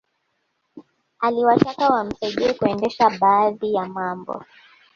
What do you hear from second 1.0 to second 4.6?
Aliwataka wamsaidie kuendesha baadhi ya mambo